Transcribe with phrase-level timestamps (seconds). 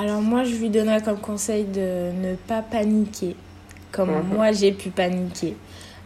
[0.00, 3.36] Alors moi, je lui donnerais comme conseil de ne pas paniquer,
[3.92, 4.24] comme Mhm.
[4.34, 5.56] moi j'ai pu paniquer.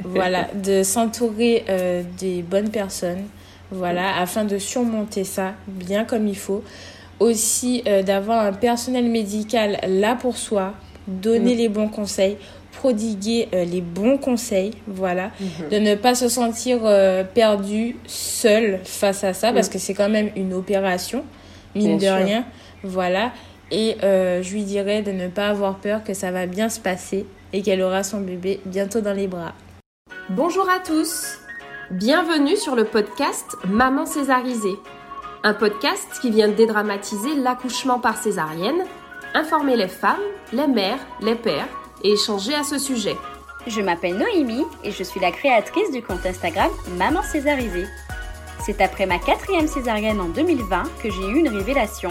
[0.02, 3.24] Voilà, de s'entourer euh, des bonnes personnes,
[3.70, 6.62] voilà, afin de surmonter ça bien comme il faut.
[7.20, 10.74] Aussi euh, d'avoir un personnel médical là pour soi,
[11.06, 11.58] donner Mhm.
[11.58, 12.36] les bons conseils,
[12.72, 15.30] prodiguer euh, les bons conseils, voilà
[15.70, 16.80] de ne pas se sentir
[17.34, 21.22] perdu seul face à ça parce que c'est quand même une opération
[21.76, 22.26] mine Bien de sûr.
[22.26, 22.44] rien
[22.82, 23.32] voilà
[23.70, 26.80] et euh, je lui dirais de ne pas avoir peur que ça va bien se
[26.80, 29.54] passer et qu'elle aura son bébé bientôt dans les bras
[30.30, 31.38] Bonjour à tous
[31.90, 34.76] Bienvenue sur le podcast Maman césarisée.
[35.42, 38.84] Un podcast qui vient dédramatiser l'accouchement par césarienne,
[39.34, 40.22] informer les femmes,
[40.54, 41.68] les mères, les pères
[42.02, 43.16] et échanger à ce sujet.
[43.66, 47.86] Je m'appelle Noémie et je suis la créatrice du compte Instagram Maman Césarisée.
[48.64, 52.10] C'est après ma quatrième césarienne en 2020 que j'ai eu une révélation.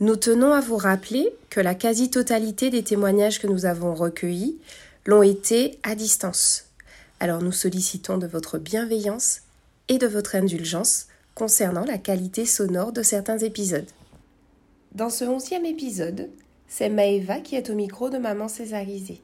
[0.00, 4.58] Nous tenons à vous rappeler que la quasi-totalité des témoignages que nous avons recueillis
[5.06, 6.64] l'ont été à distance.
[7.20, 9.42] Alors nous sollicitons de votre bienveillance
[9.88, 13.88] et de votre indulgence concernant la qualité sonore de certains épisodes.
[14.96, 16.28] Dans ce onzième épisode,
[16.66, 19.20] c'est Maëva qui est au micro de Maman Césarisée.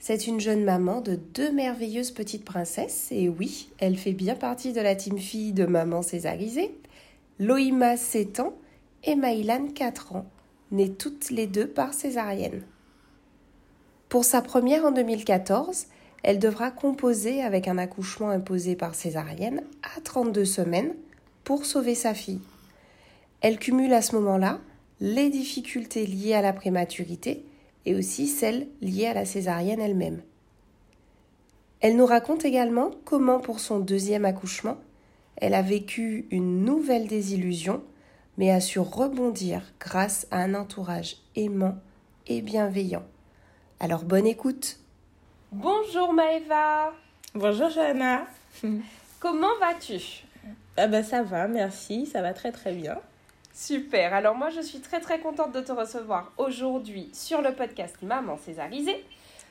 [0.00, 4.72] C'est une jeune maman de deux merveilleuses petites princesses, et oui, elle fait bien partie
[4.72, 6.74] de la team fille de Maman Césarisée.
[7.38, 8.54] Loïma, 7 ans,
[9.04, 10.26] et Maïlan, 4 ans,
[10.70, 12.62] nées toutes les deux par césarienne.
[14.08, 15.86] Pour sa première en 2014,
[16.22, 20.94] elle devra composer avec un accouchement imposé par césarienne à 32 semaines
[21.44, 22.40] pour sauver sa fille.
[23.40, 24.60] Elle cumule à ce moment-là
[25.00, 27.44] les difficultés liées à la prématurité
[27.84, 30.22] et aussi celles liées à la césarienne elle-même.
[31.80, 34.78] Elle nous raconte également comment pour son deuxième accouchement,
[35.36, 37.82] elle a vécu une nouvelle désillusion,
[38.36, 41.76] mais a su rebondir grâce à un entourage aimant
[42.26, 43.04] et bienveillant.
[43.80, 44.78] Alors bonne écoute.
[45.52, 46.92] Bonjour Maëva,
[47.34, 48.26] bonjour Johanna.
[49.20, 50.24] Comment vas-tu?
[50.76, 52.06] Ah bah ça va merci.
[52.06, 52.98] Ça va très très bien.
[53.52, 57.96] Super, alors moi je suis très très contente de te recevoir aujourd'hui sur le podcast
[58.02, 59.04] Maman Césarisée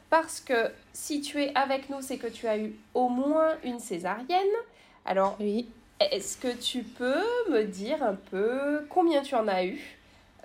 [0.10, 3.80] parce que si tu es avec nous c'est que tu as eu au moins une
[3.80, 4.28] césarienne.
[5.06, 5.70] Alors oui
[6.12, 9.80] est-ce que tu peux me dire un peu combien tu en as eu,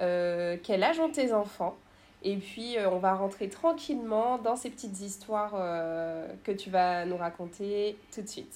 [0.00, 1.76] euh, quel âge ont tes enfants?
[2.22, 7.04] Et puis euh, on va rentrer tranquillement dans ces petites histoires euh, que tu vas
[7.04, 8.54] nous raconter tout de suite.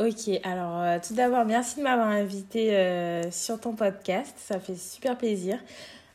[0.00, 5.60] Ok, alors tout d'abord, merci de m'avoir invité sur ton podcast, ça fait super plaisir.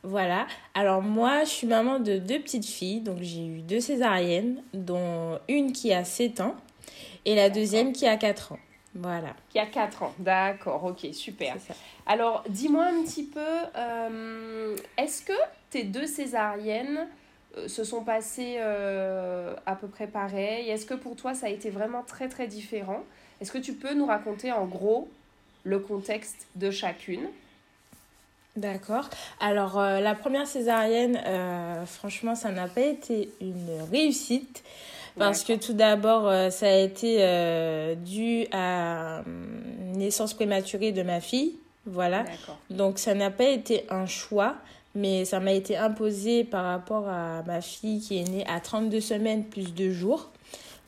[0.02, 4.62] Voilà, alors moi je suis maman de deux petites filles, donc j'ai eu deux césariennes,
[4.74, 6.56] dont une qui a 7 ans
[7.24, 8.58] et la deuxième qui a 4 ans.
[8.94, 9.34] Voilà.
[9.50, 11.56] Qui a 4 ans, d'accord, ok, super.
[12.06, 13.40] Alors dis-moi un petit peu,
[13.76, 15.32] euh, est-ce que
[15.70, 17.06] tes deux césariennes
[17.56, 20.68] euh, se sont passées euh, à peu près pareil?
[20.68, 23.04] Est-ce que pour toi ça a été vraiment très très différent?
[23.40, 25.08] Est-ce que tu peux nous raconter en gros
[25.62, 27.28] le contexte de chacune?
[28.56, 29.08] D'accord.
[29.38, 31.22] Alors la première césarienne,
[31.86, 34.64] franchement, ça n'a pas été une réussite.
[35.20, 41.02] Parce que tout d'abord, euh, ça a été euh, dû à une naissance prématurée de
[41.02, 41.56] ma fille.
[41.84, 42.24] Voilà.
[42.70, 44.56] Donc ça n'a pas été un choix,
[44.94, 49.00] mais ça m'a été imposé par rapport à ma fille qui est née à 32
[49.00, 50.30] semaines plus 2 jours.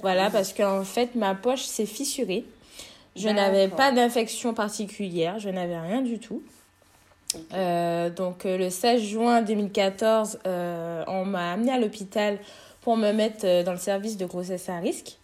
[0.01, 2.45] Voilà, parce qu'en fait, ma poche s'est fissurée.
[3.15, 6.43] Je n'avais pas d'infection particulière, je n'avais rien du tout.
[7.53, 12.39] Euh, donc le 16 juin 2014, euh, on m'a amené à l'hôpital
[12.83, 15.19] pour me mettre euh, dans le service de grossesse à risque.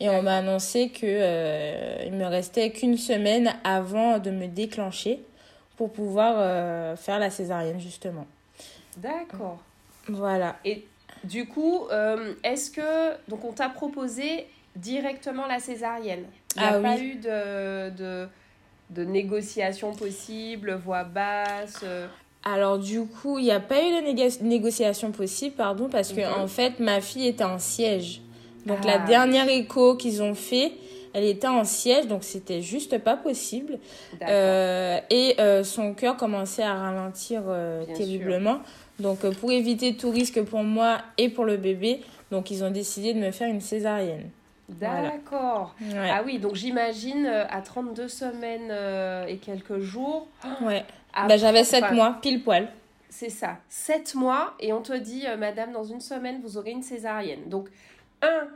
[0.00, 5.20] Et on m'a annoncé que euh, il me restait qu'une semaine avant de me déclencher
[5.76, 8.26] pour pouvoir euh, faire la césarienne justement.
[8.96, 9.58] D'accord.
[10.08, 10.56] Voilà.
[10.64, 10.84] Et
[11.24, 14.46] du coup, euh, est-ce que donc on t'a proposé
[14.76, 16.24] directement la césarienne?
[16.56, 18.28] Il n'y a Ah pas eu de, de,
[18.90, 21.84] de négociation possible, voix basse
[22.44, 26.46] Alors du coup, il n'y a pas eu de négociation possible, pardon, parce que en
[26.46, 28.20] fait, ma fille était en siège.
[28.66, 30.72] Donc Ah, la dernière écho qu'ils ont fait,
[31.16, 33.78] Elle était en siège, donc c'était juste pas possible.
[34.14, 34.26] D'accord.
[34.30, 38.58] Euh, et euh, son cœur commençait à ralentir euh, terriblement.
[38.98, 42.00] Donc, euh, pour éviter tout risque pour moi et pour le bébé,
[42.32, 44.28] donc ils ont décidé de me faire une césarienne.
[44.68, 45.10] voilà.
[45.10, 45.76] D'accord.
[45.80, 46.10] Ouais.
[46.12, 48.74] Ah oui, donc j'imagine à 32 semaines
[49.28, 50.26] et quelques jours.
[50.62, 50.84] ouais.
[51.28, 52.68] Bah, J'avais 7 enfin, mois, pile poil.
[53.10, 56.72] C'est ça, 7 mois et on te dit, euh, madame, dans une semaine, vous aurez
[56.72, 57.48] une césarienne.
[57.48, 57.68] Donc,
[58.22, 58.48] un,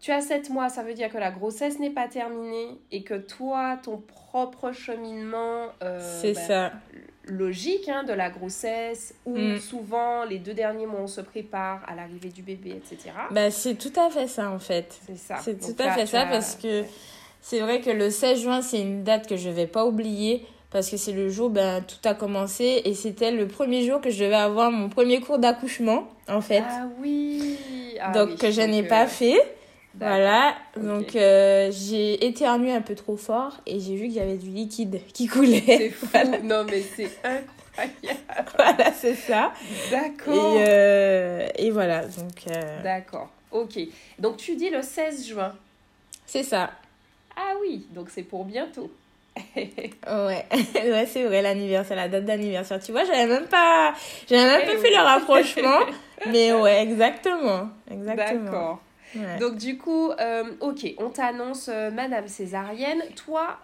[0.00, 3.14] tu as 7 mois, ça veut dire que la grossesse n'est pas terminée et que
[3.14, 6.72] toi, ton propre cheminement euh, bah, ça.
[7.24, 9.58] logique hein, de la grossesse, où Mm.
[9.58, 13.10] souvent les deux derniers mois, on se prépare à l'arrivée du bébé, etc.
[13.32, 14.96] Bah, c'est tout à fait ça, en fait.
[15.06, 15.38] c'est ça.
[15.42, 16.84] C'est tout à fait ça as- parce que
[17.40, 20.90] c'est vrai que le 16 juin, c'est une date que je vais pas oublier parce
[20.90, 24.22] que c'est le jour ben tout a commencé et c'était le premier jour que je
[24.22, 26.62] devais avoir mon premier cours d'accouchement en fait.
[26.68, 27.56] Ah oui
[27.98, 29.40] Ah donc oui, que je n'ai pas fait.
[29.94, 34.36] Voilà, donc euh, j'ai éternué un peu trop fort et j'ai vu qu'il y avait
[34.36, 35.62] du liquide qui coulait.
[35.66, 36.08] C'est fou.
[36.44, 38.20] Non, mais c'est incroyable.
[38.58, 39.54] voilà, c'est ça.
[39.90, 40.56] D'accord.
[40.58, 43.30] Et, euh, et voilà, donc euh, D'accord.
[43.50, 43.78] Ok.
[44.18, 45.54] Donc tu dis le 16 juin.
[46.26, 46.70] c'est ça.
[47.34, 48.90] Ah oui, donc c'est pour bientôt.
[50.06, 52.80] Ouais, ouais c'est vrai, l'anniversaire, la date d'anniversaire.
[52.80, 53.92] Tu vois, j'avais même pas,
[54.28, 54.80] j'avais même pas oui.
[54.80, 55.80] fait le rapprochement.
[56.28, 57.68] mais ouais, exactement.
[57.90, 58.44] Exactement.
[58.44, 58.82] D'accord.
[59.14, 59.38] Ouais.
[59.38, 63.02] Donc du coup, euh, ok, on t'annonce euh, Madame Césarienne.
[63.14, 63.58] Toi,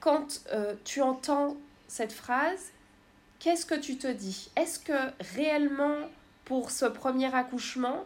[0.00, 1.56] quand euh, tu entends
[1.88, 2.72] cette phrase,
[3.38, 4.50] qu'est-ce que tu te dis?
[4.56, 4.92] Est-ce que
[5.36, 5.96] réellement,
[6.44, 8.04] pour ce premier accouchement,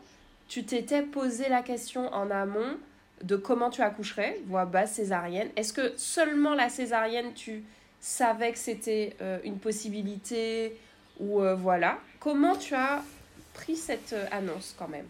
[0.49, 2.77] tu t'étais posé la question en amont
[3.23, 7.65] de comment tu accoucherais, voix basse césarienne Est-ce que seulement la césarienne, tu
[8.01, 10.77] savais que c'était euh, une possibilité
[11.21, 13.03] ou euh, voilà Comment tu as
[13.55, 15.07] pris cette euh, annonce quand même?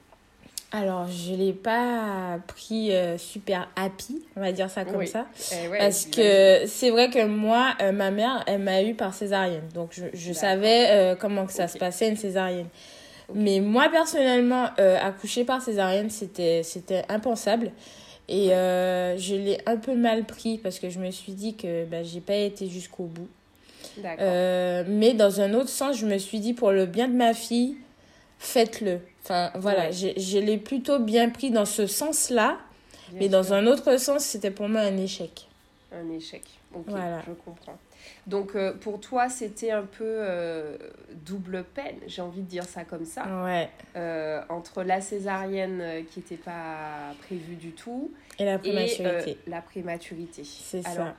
[0.77, 5.07] Alors, je l'ai pas pris euh, super happy, on va dire ça comme Oui.
[5.07, 5.27] ça.
[5.53, 9.15] Eh ouais, Parce que c'est vrai que moi, euh, ma mère, elle m'a eu par
[9.15, 9.69] césarienne.
[9.73, 12.67] Donc, je, savais euh, comment que ça se passait, une césarienne.
[13.33, 17.71] Mais moi, personnellement, euh, accoucher par césarienne, c'était, c'était impensable.
[18.29, 21.85] Et euh, je l'ai un peu mal pris parce que je me suis dit que
[21.85, 23.29] bah, j'ai pas été jusqu'au bout.
[24.03, 27.35] Euh, mais dans un autre sens, je me suis dit pour le bien de ma
[27.35, 27.77] fille,
[28.39, 29.01] faites-le.
[29.23, 30.15] Enfin, voilà, Ouais.
[30.17, 32.59] je l'ai plutôt bien pris dans ce sens-là.
[33.11, 35.47] Bien Mais dans un autre sens, c'était pour moi un échec.
[35.93, 36.43] Un échec.
[36.75, 37.21] Ok, Voilà.
[37.27, 37.79] je comprends.
[38.27, 40.77] Donc euh, pour toi, c'était un peu euh,
[41.27, 43.69] double peine, j'ai envie de dire ça comme ça, Ouais.
[43.97, 49.39] euh, entre la césarienne qui n'était pas prévue du tout Et la et prématurité.
[49.47, 50.43] la prématurité.
[50.45, 51.15] C'est Alors, ça.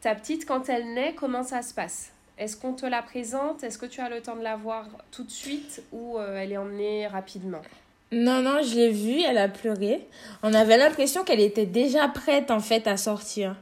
[0.00, 2.10] ta petite, quand elle naît, comment ça se passe?
[2.36, 3.62] Est-ce qu'on te la présente?
[3.62, 6.56] Est-ce que tu as le temps de la voir tout de suite ou elle est
[6.56, 7.62] emmenée rapidement?
[8.10, 10.06] Non, non, je l'ai vue, elle a pleuré.
[10.42, 13.56] On avait l'impression qu'elle était déjà prête, en fait, à sortir.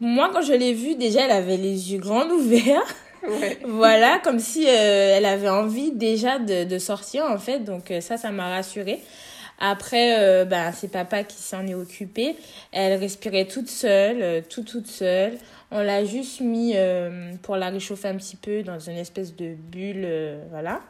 [0.00, 2.94] Moi, quand je l'ai vue, déjà, elle avait les yeux grands ouverts.
[3.26, 3.58] Ouais.
[3.64, 7.60] voilà, comme si euh, elle avait envie déjà de, de sortir, en fait.
[7.60, 9.00] Donc, euh, ça, ça m'a rassurée.
[9.58, 12.36] Après, euh, ben, c'est papa qui s'en est occupé.
[12.72, 15.38] Elle respirait toute seule, euh, tout toute seule.
[15.70, 19.54] On l'a juste mis euh, pour la réchauffer un petit peu dans une espèce de
[19.54, 20.80] bulle, euh, voilà.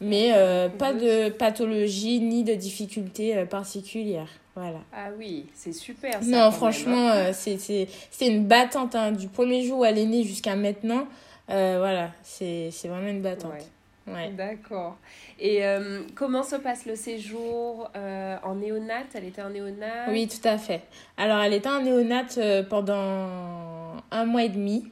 [0.00, 4.78] Mais euh, pas de pathologie ni de difficulté particulière, voilà.
[4.92, 6.12] Ah oui, c'est super.
[6.14, 7.30] Ça, Non, même, franchement, hein.
[7.30, 9.12] euh, c'est une battante hein.
[9.12, 11.06] du premier jour où elle est née jusqu'à maintenant.
[11.50, 13.52] euh, voilà, c'est vraiment une battante.
[13.52, 14.12] Ouais.
[14.14, 14.30] Ouais.
[14.30, 14.96] D'accord.
[15.38, 20.26] Et euh, comment se passe le séjour euh, en néonat Elle était en néonat Oui,
[20.28, 20.82] tout à fait.
[21.16, 24.88] Alors, elle était en néonate euh, pendant un mois et demi.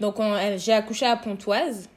[0.00, 0.16] Donc,
[0.56, 1.88] j'ai accouché à Pontoise,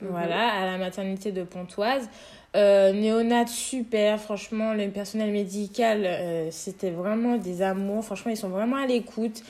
[0.00, 0.08] Mhm.
[0.10, 2.08] voilà, à la maternité de Pontoise.
[2.54, 8.04] Euh, néonate super, franchement, le personnel médical, euh, c'était vraiment des amours.
[8.04, 9.42] Franchement, ils sont vraiment à l'écoute.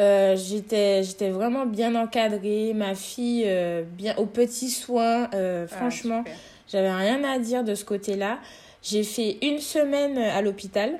[0.00, 5.28] Euh, j'étais j'étais vraiment bien encadrée, ma fille euh, bien aux petits soins.
[5.34, 6.24] euh, Ah, franchement,
[6.68, 8.38] j'avais rien à dire de ce côté-là.
[8.82, 10.98] J'ai fait une semaine à l'hôpital.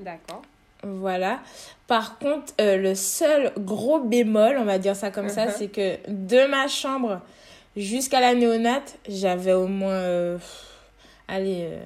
[0.00, 0.42] D'accord.
[0.82, 1.40] Voilà.
[1.86, 5.52] Par contre, euh, le seul gros bémol, on va dire ça comme ça, Mhm.
[5.56, 7.20] c'est que de ma chambre
[7.76, 10.38] jusqu'à la néonate, j'avais au moins, euh,
[11.32, 11.78] allez, euh,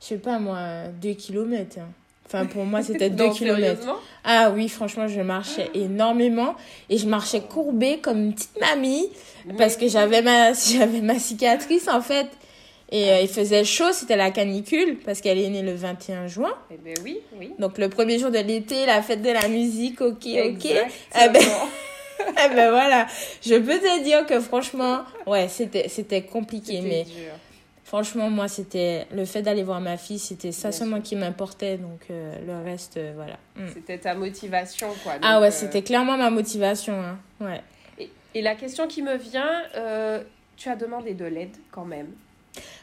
[0.00, 0.58] je sais pas moi,
[1.00, 1.78] 2 kilomètres.
[1.78, 1.88] hein.
[2.26, 3.64] Enfin, pour moi, c'était 2 Non, kilomètres.
[3.82, 3.96] sérieusement?
[4.24, 6.54] Ah oui, franchement, je marchais énormément
[6.88, 9.08] et je marchais courbée comme une petite mamie
[9.58, 12.28] parce que j'avais ma, j'avais ma cicatrice en fait.
[12.92, 16.52] Et euh, il faisait chaud, c'était la canicule parce qu'elle est née le 21 juin.
[16.72, 17.52] Eh ben oui, oui.
[17.60, 20.64] Donc le premier jour de l'été, la fête de la musique, ok, ok.
[20.66, 23.06] Eh ben, eh ben voilà,
[23.46, 27.32] je peux te dire que franchement, ouais, c'était c'était compliqué, mais dur.
[27.90, 31.76] Franchement, moi, c'était le fait d'aller voir ma fille, c'était ça seulement qui m'importait.
[31.76, 33.36] Donc, euh, le reste, euh, voilà.
[33.56, 33.66] Mm.
[33.74, 35.14] C'était ta motivation, quoi.
[35.22, 36.94] ah ouais, c'était clairement ma motivation.
[36.94, 37.18] Hein.
[37.40, 37.60] Ouais.
[37.98, 39.64] Et, et, la question qui me vient,
[40.56, 42.12] tu as demandé de l'aide quand même.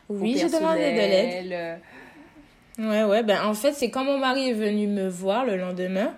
[0.09, 1.79] Oui, j'ai demandé de l'aide.
[2.77, 6.13] Ouais, ouais, ben en fait, c'est quand mon mari est venu me voir le lendemain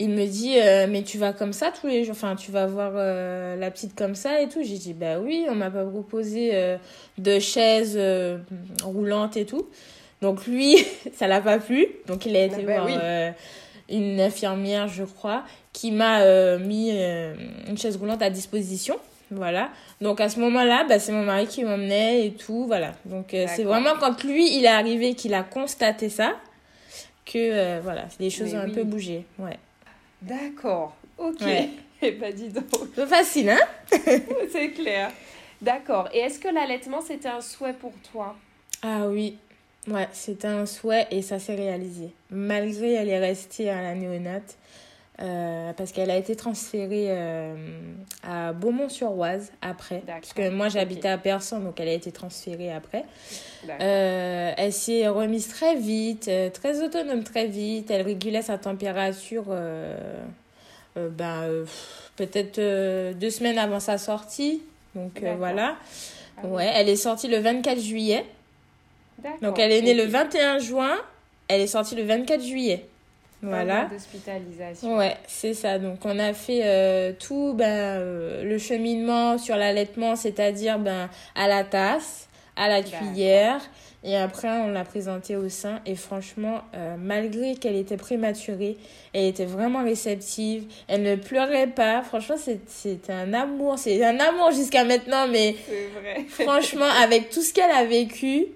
[0.00, 2.66] il me dit euh, mais tu vas comme ça tous les jours enfin tu vas
[2.66, 4.62] voir euh, la petite comme ça et tout.
[4.62, 6.78] J'ai dit bah oui on m'a pas proposé euh,
[7.18, 8.00] de chaise
[8.82, 9.68] roulante et tout.
[10.22, 10.76] Donc lui
[11.14, 11.86] ça l'a pas plu.
[12.06, 13.34] Donc il a été ah bah voir
[13.90, 16.90] une infirmière je crois qui m'a mis
[17.68, 18.96] une chaise roulante à disposition.
[19.30, 19.68] Voilà.
[20.00, 22.64] Donc à ce moment là bah, c'est mon mari qui m'emmenait et tout.
[22.66, 22.94] Voilà.
[23.04, 26.32] Donc c'est vraiment quand lui il est arrivé qu'il a constaté ça
[27.26, 29.26] que voilà les choses ont un peu bougé.
[29.38, 29.58] Ouais
[30.22, 30.96] D'accord.
[31.18, 31.42] Ok.
[31.42, 31.70] et
[32.02, 32.64] Eh ben, dis donc.
[32.94, 33.60] C'est facile, hein?
[34.50, 35.10] C'est clair.
[35.60, 36.08] D'accord.
[36.14, 38.34] Et est-ce que l'allaitement, c'était un souhait pour toi?
[38.82, 39.36] Ah oui.
[39.86, 42.10] Ouais, c'était un souhait et ça s'est réalisé.
[42.30, 44.56] Malgré elle est restée à la néonate,
[45.22, 47.54] euh, parce qu'elle a été transférée euh,
[48.22, 50.02] à Beaumont-sur-Oise après.
[50.06, 53.04] Parce que moi j'habitais à Persan, donc elle a été transférée après.
[53.68, 57.90] Euh, elle s'est remise très vite, très autonome très vite.
[57.90, 59.54] Elle régulait sa température
[60.96, 61.64] ben,
[62.16, 62.58] peut-être
[63.12, 64.62] deux semaines avant sa sortie.
[64.94, 65.76] Donc voilà.
[66.42, 68.24] Ah ouais, elle est sortie le 24 juillet.
[69.42, 70.96] Donc elle est née le 21 juin.
[71.48, 72.86] Elle est sortie le 24 juillet.
[73.42, 73.86] Voilà.
[73.86, 74.96] d'hospitalisation.
[74.98, 75.78] Ouais, c'est ça.
[75.78, 81.48] Donc, on a fait euh, tout ben, euh, le cheminement sur l'allaitement, c'est-à-dire ben, à
[81.48, 83.60] la tasse, à la cuillère.
[84.02, 85.80] Et après, on l'a présentée au sein.
[85.84, 88.78] Et franchement, euh, malgré qu'elle était prématurée,
[89.12, 90.64] elle était vraiment réceptive.
[90.88, 92.02] Elle ne pleurait pas.
[92.02, 93.78] Franchement, c'était un amour.
[93.78, 95.28] C'est un amour jusqu'à maintenant.
[95.28, 96.24] Mais vrai.
[96.28, 98.46] franchement, avec tout ce qu'elle a vécu,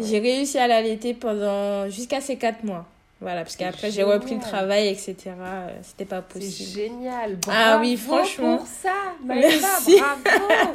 [0.00, 2.86] j'ai réussi à l'allaiter pendant jusqu'à ses quatre mois.
[3.20, 5.16] Voilà, parce qu'après j'ai repris le travail, etc.
[5.38, 6.52] Euh, c'était pas possible.
[6.52, 7.36] C'est génial.
[7.36, 8.58] Bravo ah oui, franchement.
[8.58, 8.94] pour ça,
[9.24, 9.98] Merci.
[9.98, 10.72] bravo.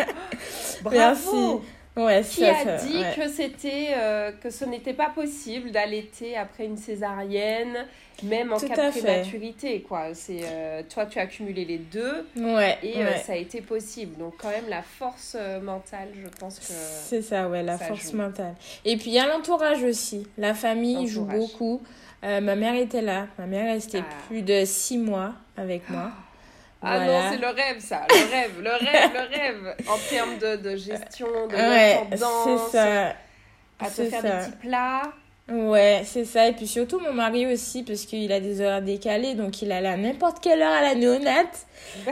[0.83, 1.62] bravo.
[1.98, 6.77] Ouais, Qui a dit que c'était euh, que ce n'était pas possible d'allaiter après une
[6.77, 7.86] césarienne,
[8.24, 10.13] même en cas de prématurité quoi.
[10.13, 12.93] C'est euh, toi tu as accumulé les deux ouais, et
[13.25, 14.17] ça a été possible.
[14.17, 18.55] Donc quand même la force mentale, je pense que C'est ça ouais, la force mentale.
[18.86, 20.25] Et puis il y a l'entourage aussi.
[20.38, 21.81] La famille joue beaucoup.
[22.23, 23.27] Euh, ma mère était là.
[23.37, 24.13] Ma mère est restée ah.
[24.27, 26.11] plus de six mois avec moi.
[26.83, 28.07] Ah non, c'est le rêve, ça.
[28.09, 29.75] Le rêve, le rêve, le rêve.
[29.87, 32.17] En termes de, de gestion, de ouais, c'est
[32.71, 33.15] ça.
[33.79, 35.11] À te faire des petits plats.
[35.50, 36.48] Ouais, c'est ça.
[36.48, 39.33] Et puis surtout, mon mari aussi, parce qu'il a des heures décalées.
[39.33, 41.65] Donc, il allait à n'importe quelle heure à la néonate.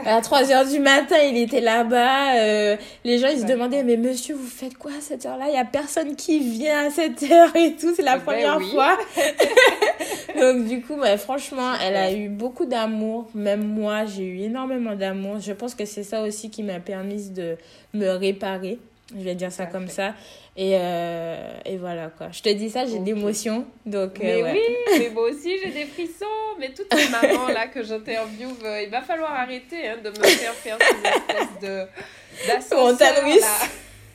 [0.04, 2.36] À 3 heures du matin, il était là-bas.
[2.36, 5.46] Euh, les gens, ils se demandaient, mais monsieur, vous faites quoi à cette heure-là?
[5.48, 7.94] Il n'y a personne qui vient à cette heure et tout.
[7.94, 8.98] C'est la ben première fois.
[10.38, 13.30] donc, du coup, franchement, elle a eu beaucoup d'amour.
[13.34, 15.38] Même moi, j'ai eu énormément d'amour.
[15.40, 17.56] Je pense que c'est ça aussi qui m'a permis de
[17.94, 18.78] me réparer.
[19.16, 20.14] Je vais dire ça comme ça.
[20.56, 22.28] Et, euh, et voilà quoi.
[22.32, 23.66] Je te dis ça, j'ai des émotions.
[23.86, 24.60] Donc, euh, mais oui,
[24.98, 26.26] mais moi aussi j'ai des frissons.
[26.58, 30.14] Mais toutes les mamans là que j'interviewe, euh, il va falloir arrêter hein, de me
[30.24, 31.86] faire faire ces espèces de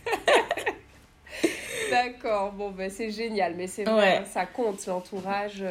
[1.91, 5.63] D'accord, bon ben c'est génial, mais c'est vrai, ça compte l'entourage.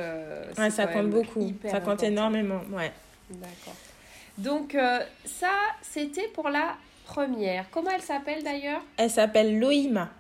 [0.59, 2.93] ouais, ça compte beaucoup, ça compte énormément, ouais.
[3.31, 3.75] D'accord.
[4.38, 4.76] Donc
[5.25, 5.50] ça,
[5.83, 7.71] c'était pour la première.
[7.71, 8.83] Comment elle s'appelle d'ailleurs?
[8.97, 10.11] Elle s'appelle Loïma.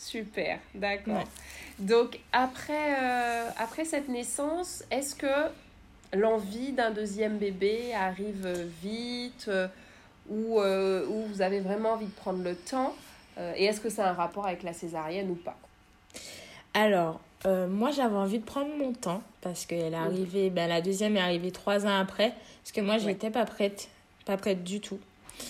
[0.00, 1.24] Super, d'accord.
[1.78, 5.26] Donc après, euh, après cette naissance, est-ce que
[6.14, 8.48] l'envie d'un deuxième bébé arrive
[8.82, 9.68] vite euh,
[10.30, 12.94] ou, euh, ou, vous avez vraiment envie de prendre le temps
[13.56, 15.56] Et est-ce que ça a un rapport avec la césarienne ou pas?
[16.74, 21.16] Alors, moi j'avais envie de prendre mon temps parce qu'elle est arrivée, ben, la deuxième
[21.16, 23.88] est arrivée trois ans après, parce que moi j'étais pas prête,
[24.24, 25.00] pas prête du tout.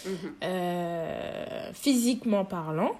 [0.04, 0.35] Mhm.
[0.42, 2.92] Euh, physiquement parlant.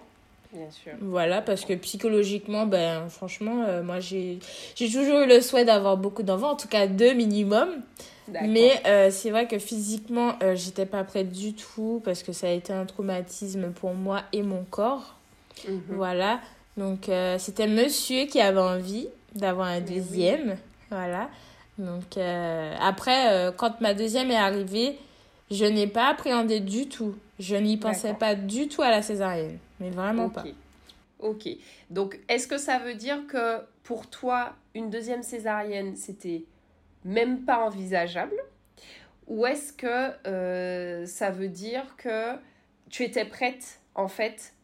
[0.53, 0.93] Bien sûr.
[1.01, 4.41] Voilà, parce que psychologiquement, ben, franchement, euh, moi, j'ai
[4.77, 7.69] toujours eu le souhait d'avoir beaucoup d'enfants, en tout cas deux minimum.
[8.43, 12.51] Mais euh, c'est vrai que physiquement, j'étais pas prête du tout parce que ça a
[12.51, 15.17] été un traumatisme pour moi et mon corps.
[15.69, 15.83] Mhm.
[15.89, 16.41] Voilà.
[16.77, 20.57] Donc, c'était monsieur qui avait envie d'avoir un deuxième.
[20.91, 21.29] Voilà.
[21.79, 22.17] Donc,
[22.81, 24.97] après, quand ma deuxième est arrivée,
[25.51, 27.15] je n'ai pas appréhendé du tout.
[27.39, 29.59] Je n'y pensais pas du tout à la césarienne.
[29.81, 30.45] Mais vraiment pas.
[31.19, 31.49] Ok.
[31.91, 36.45] Donc, est-ce que ça veut dire que pour toi, une deuxième césarienne, c'était
[37.05, 38.37] même pas envisageable?
[39.27, 42.33] Ou est-ce que euh, ça veut dire que
[42.89, 44.55] tu étais prête, en fait,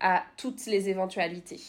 [0.00, 1.60] à toutes les éventualités?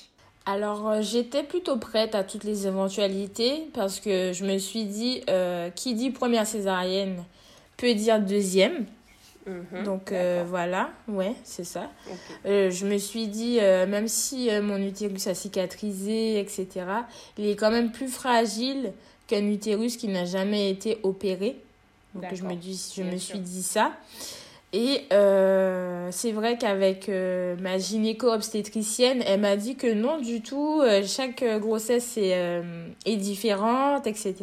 [0.45, 5.21] Alors, euh, j'étais plutôt prête à toutes les éventualités parce que je me suis dit,
[5.29, 7.23] euh, qui dit première césarienne
[7.77, 8.85] peut dire deuxième.
[9.45, 9.83] Mhm.
[9.83, 11.89] Donc euh, voilà, ouais, c'est ça.
[12.45, 16.67] Euh, je me suis dit, euh, même si mon utérus a cicatrisé, etc.,
[17.37, 18.91] il est quand même plus fragile
[19.27, 21.55] qu'un utérus qui n'a jamais été opéré.
[22.13, 23.35] Donc je me, dis, je bien me sûr.
[23.35, 23.93] suis dit ça.
[24.73, 25.05] Et
[26.11, 32.61] c'est vrai qu'avec ma gynéco-obstétricienne, elle m'a dit que non du tout, chaque grossesse est,
[33.05, 34.35] est différente, etc.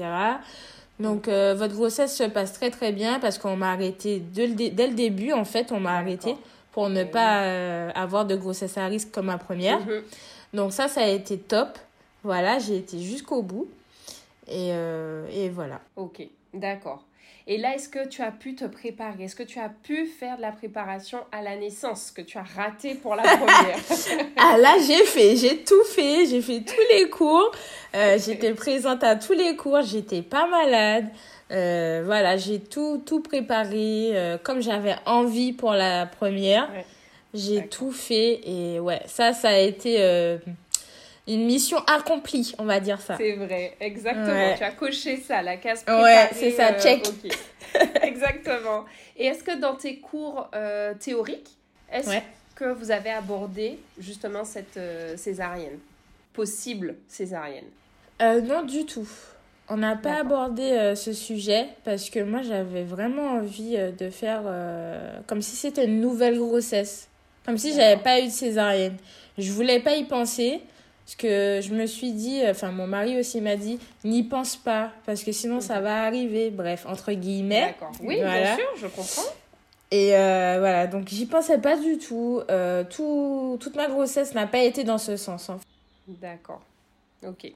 [1.00, 4.54] Donc euh, votre grossesse se passe très très bien parce qu'on m'a arrêté dès le,
[4.54, 6.42] dé- dès le début, en fait, on m'a arrêté D'accord.
[6.72, 9.80] pour ne pas euh, avoir de grossesse à risque comme ma première.
[9.80, 10.02] Mhm.
[10.52, 11.78] Donc ça, ça a été top.
[12.22, 13.66] Voilà, j'ai été jusqu'au bout.
[14.46, 15.80] Et, euh, et voilà.
[15.96, 16.22] Ok,
[16.52, 17.02] d'accord.
[17.46, 19.24] Et là, est-ce que tu as pu te préparer?
[19.24, 22.42] Est-ce que tu as pu faire de la préparation à la naissance que tu as
[22.42, 23.78] raté pour la première?
[24.38, 27.52] Ah là, j'ai fait, j'ai tout fait, j'ai fait tous les cours.
[27.94, 31.08] Euh, j'étais présente à tous les cours, j'étais pas malade.
[31.50, 36.70] Euh, voilà, j'ai tout, tout préparé euh, comme j'avais envie pour la première.
[36.72, 36.86] Ouais.
[37.34, 39.98] J'ai tout fait et ouais, ça, ça a été
[41.26, 43.16] une mission accomplie, on va dire ça.
[43.16, 44.26] C'est vrai, exactement.
[44.26, 44.54] Ouais.
[44.58, 46.28] Tu as coché ça, la case Ouais, préparée.
[46.34, 47.06] c'est ça, check.
[47.06, 47.32] ok.
[48.02, 48.84] exactement.
[49.16, 51.50] Et est-ce que dans tes cours euh, théoriques,
[51.90, 52.22] est-ce Ouais.
[52.54, 55.78] que vous avez abordé justement cette euh, césarienne?
[56.32, 57.64] Possible césarienne?
[58.22, 59.08] Euh, non, du tout.
[59.68, 64.10] On n'a pas abordé euh, ce sujet parce que moi j'avais vraiment envie euh, de
[64.10, 67.08] faire euh, comme si c'était une nouvelle grossesse.
[67.46, 68.96] Comme si j'avais pas eu de césarienne.
[69.38, 70.60] Je voulais pas y penser
[71.04, 74.90] parce que je me suis dit, enfin mon mari aussi m'a dit, n'y pense pas
[75.04, 76.50] parce que sinon ça va arriver.
[76.50, 77.66] Bref, entre guillemets.
[77.66, 77.92] D'accord.
[78.02, 78.40] Oui, Voilà.
[78.40, 79.22] bien sûr, je comprends.
[79.90, 82.40] Et euh, voilà, donc j'y pensais pas du tout.
[82.50, 83.58] Euh, tout.
[83.60, 85.50] Toute ma grossesse n'a pas été dans ce sens.
[85.50, 85.64] en fait.
[86.08, 86.62] D'accord.
[87.24, 87.52] Ok.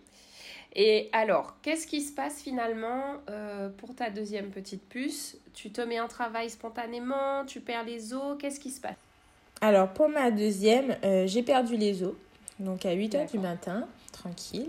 [0.76, 5.36] Et alors, qu'est-ce qui se passe finalement euh, pour ta deuxième petite puce?
[5.54, 8.94] Tu te mets en travail spontanément Tu perds les os Qu'est-ce qui se passe?
[9.60, 12.12] Alors, pour ma deuxième, j'ai perdu les os.
[12.60, 13.50] Donc, à 8 heures du D'accord.
[13.50, 14.68] matin, tranquille.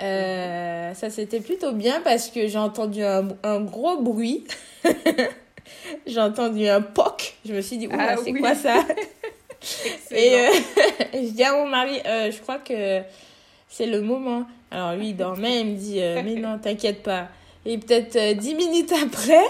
[0.00, 4.44] Euh, ça, c'était plutôt bien parce que j'ai entendu un, un gros bruit.
[6.06, 7.34] j'ai entendu un poc.
[7.44, 8.40] Je me suis dit, Ah c'est oui.
[8.40, 8.84] quoi ça?
[10.10, 10.48] Et euh,
[11.12, 13.02] je dis à mon mari, euh, je crois que
[13.68, 14.44] c'est le moment.
[14.70, 15.60] Alors, lui, il dormait.
[15.60, 17.28] Il me dit, mais non, t'inquiète pas.
[17.66, 19.44] Et peut-être 10 minutes après,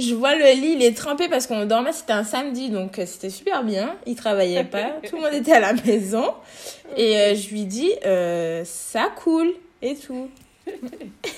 [0.00, 3.06] je vois le lit, il est trempé parce qu'on dormait, c'était un samedi, donc euh,
[3.06, 3.96] c'était super bien.
[4.06, 6.34] Il travaillait pas, tout le monde était à la maison.
[6.96, 10.28] Et euh, je lui dis, euh, ça coule et tout.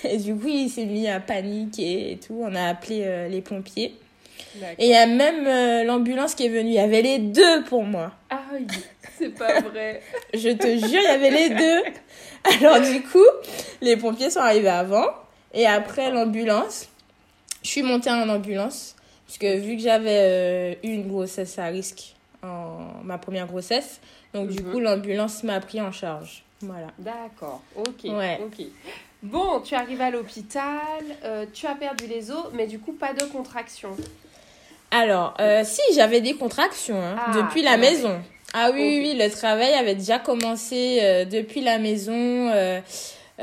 [0.04, 2.38] Et du coup, il s'est mis à paniquer et tout.
[2.42, 3.94] On a appelé euh, les pompiers.
[4.78, 6.70] Et il y a même l'ambulance qui est venue.
[6.70, 8.12] Il y avait les deux pour moi.
[8.28, 8.66] Aïe,
[9.18, 10.02] c'est pas vrai.
[10.34, 11.82] Je te jure, il y avait les deux.
[12.60, 13.24] Alors du coup,
[13.80, 15.06] les pompiers sont arrivés avant.
[15.54, 16.88] Et après l'ambulance,
[17.62, 18.96] je suis montée en ambulance.
[19.26, 24.00] Parce que vu que j'avais eu une grossesse à risque en ma première grossesse,
[24.34, 24.72] donc du Mhm.
[24.72, 26.42] coup l'ambulance m'a pris en charge.
[26.60, 26.88] Voilà.
[26.98, 28.04] D'accord, ok.
[28.04, 28.40] Ouais.
[28.44, 28.66] ok.
[29.22, 30.72] Bon, tu arrives à l'hôpital,
[31.24, 33.96] euh, tu as perdu les os, mais du coup, pas de contraction.
[34.90, 38.20] Alors, euh, si, j'avais des contractions hein, Ah, depuis la maison.
[38.52, 42.50] Ah oui, oui, le travail avait déjà commencé euh, depuis la maison.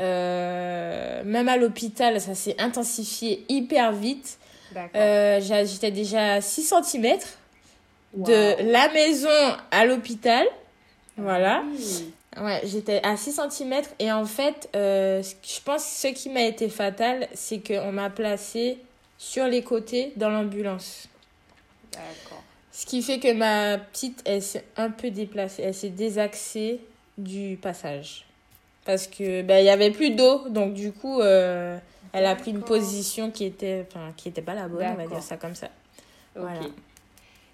[0.00, 4.38] Euh, même à l'hôpital, ça s'est intensifié hyper vite.
[4.94, 7.18] Euh, J'étais déjà à 6 cm
[8.12, 8.24] Wow.
[8.26, 10.44] de la maison à l'hôpital.
[11.16, 11.62] Voilà.
[11.72, 12.12] Oui.
[12.40, 16.42] Ouais, j'étais à 6 cm et en fait, euh, je pense que ce qui m'a
[16.42, 18.78] été fatal, c'est qu'on m'a placé
[19.16, 21.06] sur les côtés dans l'ambulance.
[21.92, 22.42] D'accord.
[22.72, 26.80] Ce qui fait que ma petite, elle s'est un peu déplacée, elle s'est désaxée
[27.18, 28.26] du passage.
[28.84, 31.76] Parce que ben, il y avait plus d'eau, donc du coup, euh,
[32.12, 35.06] elle a pris une position qui était, enfin, qui était pas la bonne, on va
[35.06, 35.68] dire ça comme ça.
[36.34, 36.60] Voilà.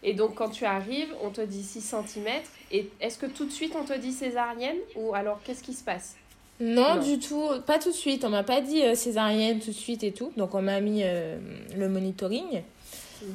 [0.03, 2.27] Et donc, quand tu arrives, on te dit 6 cm.
[2.71, 5.83] Et est-ce que tout de suite, on te dit césarienne Ou alors, qu'est-ce qui se
[5.83, 6.15] passe?
[6.61, 7.03] Non, Non.
[7.03, 8.25] du tout, pas tout de suite.
[8.25, 10.33] On m'a pas dit euh, césarienne tout de suite et tout.
[10.37, 11.37] Donc on m'a mis euh,
[11.77, 12.63] le monitoring.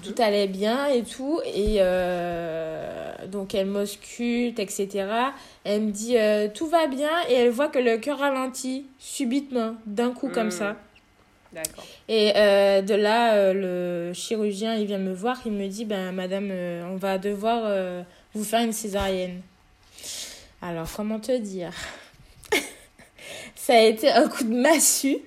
[0.04, 1.42] Tout allait bien et tout.
[1.46, 5.06] Et euh, donc elle m'ausculte, etc.
[5.64, 9.76] Elle me dit euh, tout va bien et elle voit que le cœur ralentit subitement,
[9.86, 10.52] d'un coup comme Mm.
[10.52, 10.76] ça.
[11.54, 11.86] D'accord.
[12.08, 16.50] Et euh, de là, le chirurgien, il vient me voir, il me dit, ben madame,
[16.90, 17.70] on va devoir
[18.34, 19.42] vous faire une césarienne.
[20.62, 21.74] Alors, comment te dire?
[23.56, 25.18] Ça a été un coup de massue.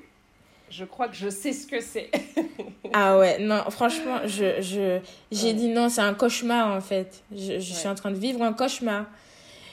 [0.77, 2.11] Je crois que je sais ce que c'est.
[2.97, 5.01] Ah ouais, non, franchement, je, je,
[5.33, 5.53] j'ai Ouais.
[5.55, 7.25] dit non, c'est un cauchemar en fait.
[7.35, 9.07] Je, je suis en train de vivre un cauchemar.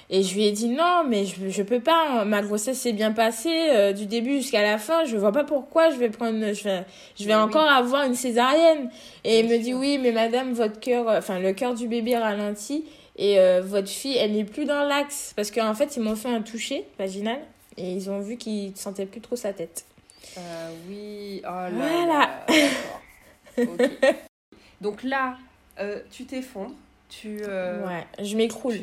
[0.09, 2.25] Et je lui ai dit non, mais je, je peux pas.
[2.25, 5.05] Ma grossesse s'est bien passée euh, du début jusqu'à la fin.
[5.05, 6.83] Je vois pas pourquoi je vais prendre, je vais,
[7.19, 8.89] je vais encore avoir une césarienne.
[9.23, 12.17] Et il me dit oui, mais madame, votre cœur, euh, enfin le cœur du bébé
[12.17, 12.85] ralentit
[13.17, 16.29] et euh, votre fille, elle n'est plus dans l'axe parce qu'en fait ils m'ont fait
[16.33, 17.37] un toucher vaginal
[17.77, 19.85] et ils ont vu qu'il sentait plus trop sa tête.
[20.87, 22.45] Oui, oh là voilà.
[24.81, 25.37] Donc là,
[26.11, 26.75] tu t'effondres,
[27.09, 27.43] tu.
[27.43, 28.79] Ouais, je m'écroule.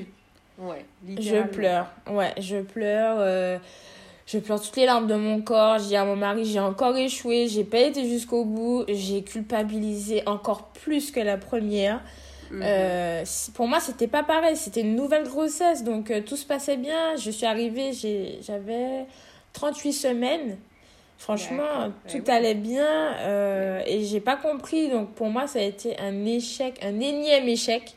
[0.58, 3.16] Ouais, Je pleure, ouais, je pleure.
[3.20, 3.58] Euh,
[4.26, 5.78] je pleure toutes les larmes de mon corps.
[5.78, 10.22] Je dis à mon mari, j'ai encore échoué, j'ai pas été jusqu'au bout, j'ai culpabilisé
[10.26, 12.00] encore plus que la première.
[12.50, 12.62] Mhm.
[12.64, 13.24] Euh,
[13.54, 17.14] pour moi, c'était pas pareil, c'était une nouvelle grossesse, donc euh, tout se passait bien.
[17.16, 17.92] Je suis arrivée,
[18.42, 19.06] j'avais
[19.52, 20.56] 38 semaines.
[21.18, 24.88] Franchement, tout allait bien et j'ai pas compris.
[24.88, 27.96] Donc pour moi, ça a été un échec, un énième échec.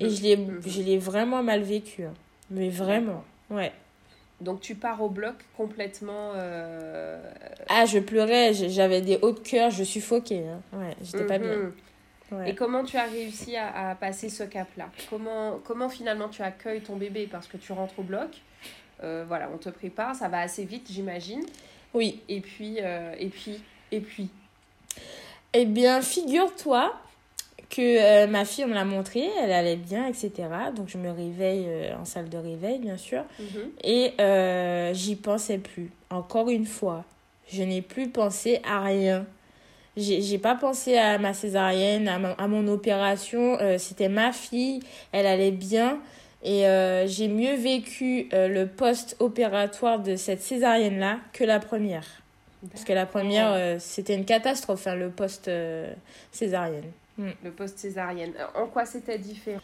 [0.00, 0.60] Et je l'ai, mhm.
[0.66, 2.04] je l'ai vraiment mal vécu.
[2.04, 2.14] Hein.
[2.50, 3.72] Mais vraiment, ouais.
[4.40, 6.32] Donc tu pars au bloc complètement.
[6.34, 7.20] Euh,
[7.68, 10.44] ah, je pleurais, j'avais des hauts de cœur, je suffoquais.
[10.46, 10.60] Hein.
[10.78, 11.54] Ouais, j'étais pas bien.
[11.54, 11.72] Mhm.
[12.30, 12.50] Ouais.
[12.50, 14.90] Et comment tu as réussi à, à passer ce cap-là?
[15.08, 17.26] Comment, comment finalement tu accueilles ton bébé?
[17.30, 18.28] Parce que tu rentres au bloc
[19.02, 21.42] euh, Voilà, on te prépare, ça va assez vite, j'imagine.
[21.94, 22.20] Oui.
[22.28, 23.60] Et puis, euh, et puis,
[23.92, 24.28] et puis.
[25.54, 26.94] Eh bien, figure-toi
[27.70, 30.30] que euh, ma fille, on me l'a montré, elle allait bien, etc.
[30.74, 33.24] Donc je me réveille euh, en salle de réveil, bien sûr.
[33.38, 33.70] Mhm.
[33.84, 34.12] Et
[34.94, 35.90] j'y pensais plus.
[36.10, 37.04] Encore une fois,
[37.50, 39.26] je n'ai plus pensé à rien.
[39.96, 43.58] J'ai pas pensé à ma césarienne, à, mon opération.
[43.78, 45.98] C'était ma fille, elle allait bien.
[46.44, 46.62] Et
[47.06, 52.06] j'ai mieux vécu le post-opératoire de cette césarienne-là que la première.
[52.70, 56.92] Parce que la première, c'était une catastrophe, hein, le post-césarienne.
[57.18, 57.30] Mm.
[57.42, 58.32] le post-césarienne.
[58.54, 59.60] En quoi c'était différent?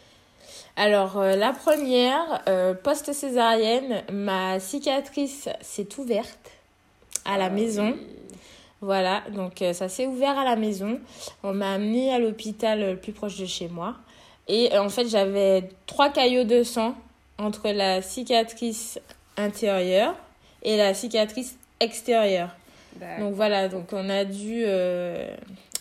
[0.75, 6.51] Alors, euh, la première, euh, post-césarienne, ma cicatrice s'est ouverte
[7.23, 7.95] à la ah maison.
[8.81, 10.99] Voilà, donc euh, ça s'est ouvert à la maison.
[11.43, 13.95] On m'a amené à l'hôpital le plus proche de chez moi.
[14.47, 16.95] Et en fait, j'avais trois caillots de sang
[17.37, 18.99] entre la cicatrice
[19.37, 20.15] intérieure
[20.63, 22.55] et la cicatrice extérieure.
[23.19, 24.63] Donc voilà, donc on a dû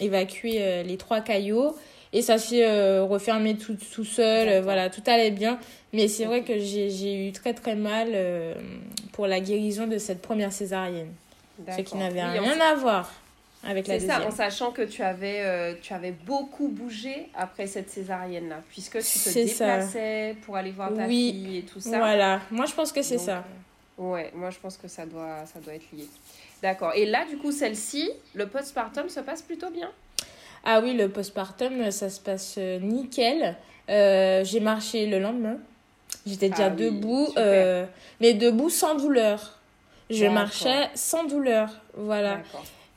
[0.00, 1.76] évacuer euh, les trois caillots
[2.12, 4.48] et ça s'est euh, refermé tout, tout seul.
[4.48, 5.58] Euh, voilà, tout allait bien.
[5.92, 8.08] Mais c'est vrai que j'ai eu très très mal
[9.12, 11.12] pour la guérison de cette première césarienne.
[11.76, 13.12] Ce qui n'avait rien à voir
[13.66, 14.16] avec la deuxième.
[14.16, 18.98] C'est ça, en sachant que tu avais, tu avais beaucoup bougé après cette césarienne-là, puisque
[18.98, 21.98] tu te déplaçais pour aller voir ta fille et tout ça.
[21.98, 23.44] Voilà, moi je pense que c'est ça.
[23.98, 26.06] ouais, moi je pense que ça doit, ça doit être lié.
[26.64, 26.92] D'accord.
[26.94, 29.90] Et là, du coup, celle-ci, le postpartum se passe plutôt bien?
[30.64, 33.54] Ah oui, le postpartum, ça se passe euh, nickel.
[33.90, 35.58] Euh, j'ai marché le lendemain.
[36.26, 37.84] J'étais déjà ah debout, euh,
[38.18, 39.58] mais debout sans douleur.
[40.08, 41.68] Je marchais sans douleur.
[41.94, 42.40] Voilà.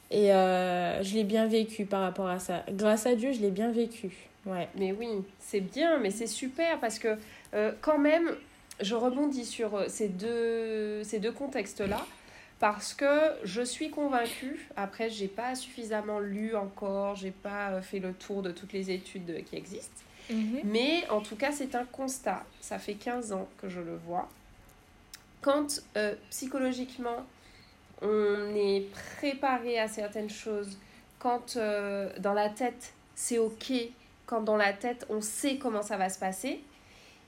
[0.10, 2.64] Et je l'ai bien vécu par rapport à ça.
[2.70, 4.30] Grâce à Dieu, je l'ai bien vécu.
[4.46, 4.70] Ouais.
[4.76, 7.18] Mais oui, c'est bien, mais c'est super parce que
[7.82, 8.36] quand même,
[8.80, 12.06] je rebondis sur ces deux, ces deux contextes-là
[12.60, 18.00] parce que je suis convaincue, après j'ai pas suffisamment lu encore, j'ai pas euh, fait
[18.00, 20.62] le tour de toutes les études qui existent, mhm.
[20.64, 24.28] mais en tout cas c'est un constat, ça fait 15 ans que je le vois.
[25.42, 27.26] Quand euh, psychologiquement
[28.02, 28.86] on est
[29.20, 30.78] préparé à certaines choses,
[31.20, 33.74] quand euh, dans la tête c'est ok,
[34.26, 36.50] quand dans la tête on sait comment ça va se passer,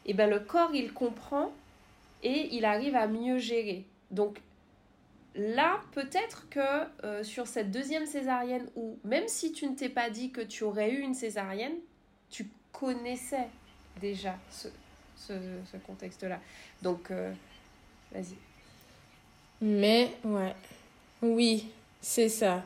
[0.05, 1.51] et eh ben le corps il comprend
[2.23, 3.85] et il arrive à mieux gérer.
[4.11, 4.39] Donc
[5.35, 6.59] là, peut-être que
[7.03, 10.63] euh, sur cette deuxième césarienne, ou même si tu ne t'es pas dit que tu
[10.63, 11.75] aurais eu une césarienne,
[12.29, 13.47] tu connaissais
[13.99, 14.67] déjà ce,
[15.85, 16.39] contexte-là.
[16.81, 17.31] Donc, euh,
[18.11, 18.35] vas-y.
[19.61, 20.55] Mais, ouais.
[21.21, 21.65] Oui,
[22.01, 22.63] c'est ça.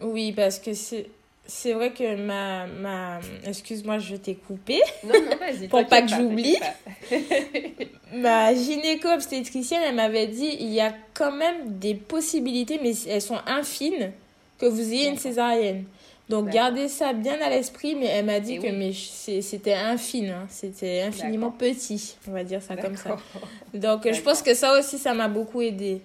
[0.00, 1.06] Oui, parce que c'est
[1.50, 3.18] c'est vrai que ma, ma...
[3.44, 4.80] excuse-moi, je t'ai coupé.
[5.04, 5.68] Non, non, vas-y.
[5.68, 6.56] pour pas que j'oublie.
[8.14, 13.40] ma gynéco-obstétricienne, elle m'avait dit il y a quand même des possibilités, mais elles sont
[13.46, 14.12] infines,
[14.58, 15.84] que vous ayez une césarienne.
[16.30, 20.46] Donc gardez ça bien à l'esprit, mais elle m'a dit que mais c'était infime, hein.
[20.48, 23.16] c'était infiniment petit, on va dire ça comme ça.
[23.74, 26.00] Donc je pense que ça aussi, ça m'a beaucoup aidé.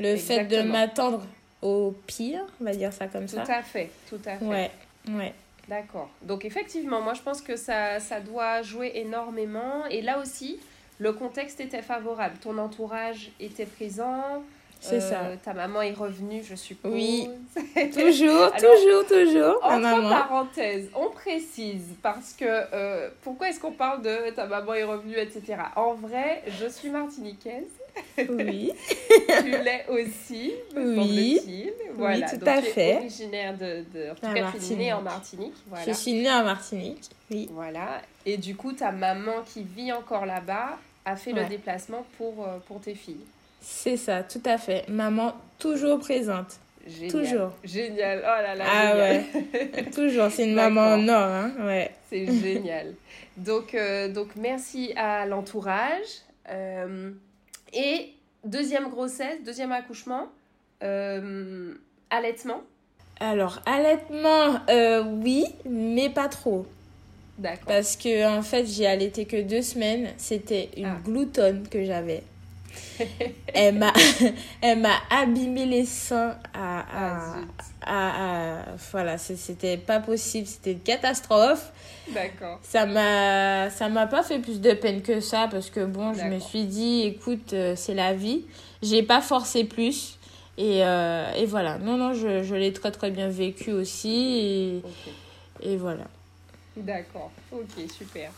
[0.00, 1.24] le fait de m'attendre
[1.62, 3.42] au pire, on va dire ça comme ça.
[3.44, 4.44] Tout à fait, tout à fait.
[4.44, 4.70] Ouais,
[5.10, 5.32] ouais.
[5.68, 6.08] D'accord.
[6.22, 9.86] Donc effectivement, moi je pense que ça, ça doit jouer énormément.
[9.90, 10.58] Et là aussi,
[10.98, 12.36] le contexte était favorable.
[12.40, 14.42] Ton entourage était présent.
[14.80, 15.22] C'est ça.
[15.22, 16.92] Euh, ta maman est revenue, je suppose.
[16.92, 17.28] Oui.
[17.92, 19.60] toujours, toujours, toujours.
[19.62, 24.84] Entre parenthèses, on précise parce que euh, pourquoi est-ce qu'on parle de ta maman est
[24.84, 25.56] revenue, etc.
[25.76, 27.66] En vrai, je suis martiniquaise.
[28.28, 28.72] Oui.
[29.42, 31.70] tu l'es aussi, me oui.
[31.96, 32.26] Voilà.
[32.26, 32.90] Oui, tout à tu fait.
[32.90, 35.54] Es originaire de, de, En tout cas, tu es née en Martinique.
[35.66, 35.84] Voilà.
[35.84, 37.48] Je suis née en Martinique, oui.
[37.50, 38.00] Voilà.
[38.24, 42.58] Et du coup, ta maman qui vit encore là-bas a fait le déplacement pour, euh,
[42.66, 43.24] pour tes filles.
[43.60, 44.88] C'est ça, tout à fait.
[44.88, 46.58] Maman toujours présente.
[46.86, 47.10] Génial.
[47.10, 47.52] Toujours.
[47.64, 48.18] Génial.
[48.22, 48.64] Oh là là.
[48.66, 49.90] Ah ouais.
[49.94, 50.30] toujours.
[50.30, 51.22] C'est une maman en or.
[51.22, 51.52] Hein?
[51.60, 51.90] Ouais.
[52.08, 52.94] C'est génial.
[53.36, 56.22] Donc, euh, donc, merci à l'entourage.
[56.50, 57.10] Euh,
[57.72, 58.12] et
[58.44, 60.28] deuxième grossesse, deuxième accouchement,
[60.82, 61.74] euh,
[62.10, 62.62] allaitement.
[63.20, 64.60] Alors, allaitement,
[65.22, 66.66] oui, mais pas trop.
[67.36, 67.66] D'accord.
[67.66, 70.08] Parce que, en fait, j'ai allaité que deux semaines.
[70.16, 70.98] C'était une ah.
[71.04, 72.22] gloutonne que j'avais.
[73.54, 73.92] elle m'a
[74.62, 77.34] elle m'a abîmé les seins à, à,
[77.82, 81.72] ah, à, voilà c'était pas possible c'était une catastrophe.
[82.12, 82.58] D'accord.
[82.62, 86.24] Ça m'a ça m'a pas fait plus de peine que ça parce que bon je
[86.24, 88.44] me suis dit écoute euh, c'est la vie.
[88.82, 90.18] J'ai pas forcé plus
[90.56, 91.78] et, euh, et voilà.
[91.78, 94.82] Non non je, je l'ai très très bien vécu aussi
[95.62, 96.04] et, et voilà.
[96.76, 97.30] D'accord.
[97.52, 98.30] Ok super.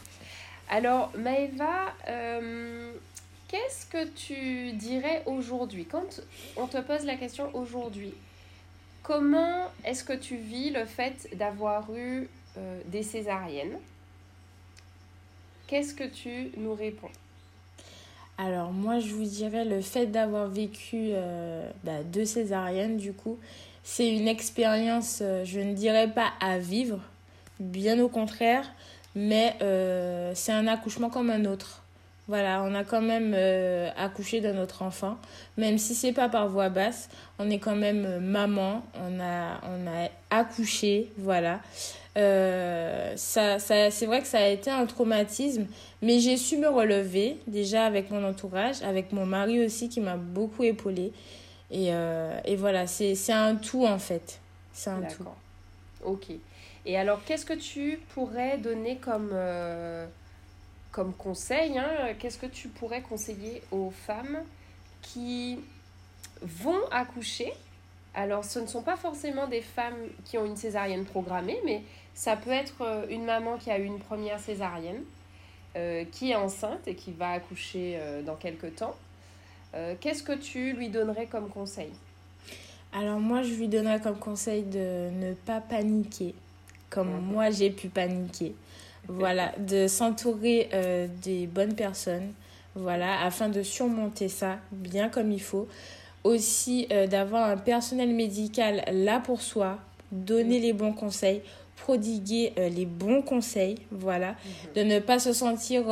[0.70, 2.92] Alors Maëva euh,
[3.50, 6.20] Qu'est-ce que tu dirais aujourd'hui Quand
[6.56, 8.14] on te pose la question aujourd'hui,
[9.02, 13.76] comment est-ce que tu vis le fait d'avoir eu euh, des césariennes?
[15.66, 17.10] Qu'est-ce que tu nous réponds?
[18.38, 23.36] Alors moi je vous dirais le fait d'avoir vécu euh, bah, deux césariennes du coup
[23.82, 27.00] c'est une expérience euh, je ne dirais pas à vivre
[27.58, 28.72] bien au contraire
[29.16, 29.56] mais
[30.36, 31.79] c'est un accouchement comme un autre
[32.30, 35.18] voilà, on a quand même euh, accouché de notre enfant,
[35.56, 37.08] même si c'est pas par voix basse,
[37.40, 41.58] on est quand même euh, maman, on a, accouché, voilà.
[42.16, 45.66] Euh, c'est vrai que ça a été un traumatisme,
[46.02, 50.16] mais j'ai su me relever déjà avec mon entourage, avec mon mari aussi qui m'a
[50.16, 51.12] beaucoup épaulée.
[51.72, 51.90] Et,
[52.56, 54.38] voilà, c'est, c'est un tout en fait.
[54.72, 55.24] C'est un tout.
[56.04, 56.26] Ok.
[56.86, 59.34] Et alors, qu'est-ce que tu pourrais donner comme
[60.92, 64.38] comme conseil, hein, qu'est-ce que tu pourrais conseiller aux femmes
[65.02, 65.58] qui
[66.42, 67.52] vont accoucher?
[68.14, 71.82] Alors, ce ne sont pas forcément des femmes qui ont une césarienne programmée, mais
[72.14, 75.02] ça peut être euh, une maman qui a eu une première césarienne,
[75.76, 78.96] euh, qui est enceinte et qui va accoucher euh, dans quelques temps.
[80.00, 81.90] Qu'est-ce que tu lui donnerais comme conseil?
[82.92, 86.34] Alors moi, je lui donnerais comme conseil de ne pas paniquer,
[86.88, 88.52] comme moi j'ai pu paniquer.
[89.18, 92.32] Voilà, de s'entourer euh, des bonnes personnes,
[92.76, 95.66] voilà, afin de surmonter ça bien comme il faut.
[96.22, 99.78] Aussi, euh, d'avoir un personnel médical là pour soi,
[100.12, 101.42] donner les bons conseils,
[101.76, 104.36] prodiguer euh, les bons conseils, voilà, mhm.
[104.76, 105.86] de ne pas se sentir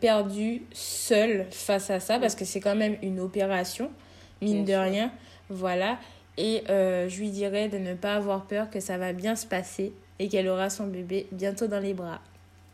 [0.00, 3.90] perdu seul face à ça, parce que c'est quand même une opération,
[4.40, 5.12] mine de rien,
[5.50, 5.98] voilà.
[6.38, 9.92] Et je lui dirais de ne pas avoir peur que ça va bien se passer
[10.18, 12.20] et qu'elle aura son bébé bientôt dans les bras.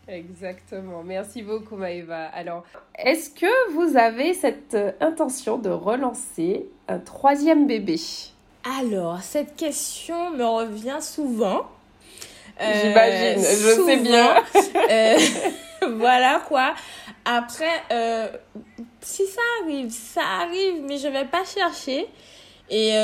[0.09, 1.03] Exactement.
[1.05, 2.25] Merci beaucoup, Maëva.
[2.29, 2.65] Alors,
[2.99, 8.01] est-ce que vous avez cette euh, intention de relancer un troisième bébé?
[8.81, 11.67] Alors, cette question me revient souvent.
[12.61, 14.37] Euh, J'imagine, je sais bien.
[14.91, 15.19] Euh,
[15.99, 16.73] voilà quoi.
[17.27, 17.83] Après,
[19.03, 22.07] si ça arrive, ça arrive, mais je vais pas chercher.
[22.71, 22.95] Et,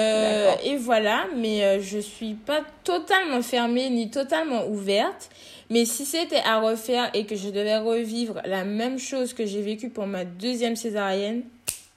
[0.65, 5.29] et voilà, mais je suis pas totalement fermée ni totalement ouverte.
[5.71, 9.63] Mais si c'était à refaire et que je devais revivre la même chose que j'ai
[9.63, 11.43] vécu pour ma deuxième césarienne,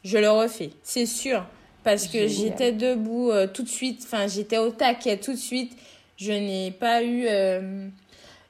[0.04, 1.46] je le refais, c'est sûr.
[1.84, 5.72] Parce que j'étais debout euh, tout de suite, enfin j'étais au taquet tout de suite.
[6.18, 7.88] Je n'ai pas eu, euh,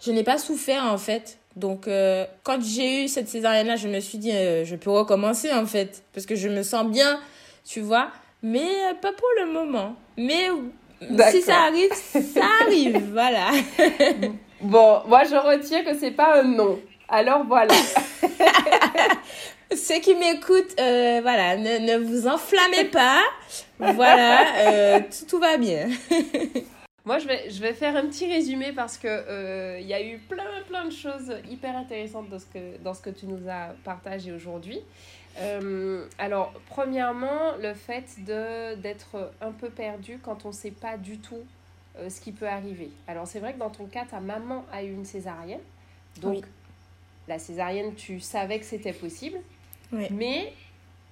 [0.04, 1.38] je n'ai pas souffert en fait.
[1.56, 5.52] Donc euh, quand j'ai eu cette césarienne là, je me suis dit je peux recommencer
[5.52, 7.20] en fait parce que je me sens bien,
[7.64, 8.10] tu vois.
[8.42, 8.70] Mais
[9.02, 9.96] pas pour le moment.
[10.18, 10.48] Mais
[11.32, 13.52] si ça arrive, ça arrive, voilà.
[14.62, 16.80] Bon, moi je retiens que c'est pas un non.
[17.10, 17.74] Alors voilà.
[19.76, 23.22] Ceux qui m'écoutent, euh, voilà, ne, ne, vous enflammez pas.
[23.80, 25.90] voilà, euh, tout, va bien.
[27.06, 30.02] Moi, je vais, je vais faire un petit résumé parce que euh, il y a
[30.02, 33.50] eu plein, plein de choses hyper intéressantes dans ce que, dans ce que tu nous
[33.50, 34.80] as partagé aujourd'hui.
[36.18, 41.44] alors, premièrement, le fait d'être un peu perdu quand on ne sait pas du tout
[42.00, 42.92] euh, ce qui peut arriver.
[43.08, 45.62] Alors c'est vrai que dans ton cas, ta maman a eu une césarienne.
[46.22, 46.46] Donc
[47.28, 49.38] la césarienne, tu savais que c'était possible.
[50.12, 50.54] Mais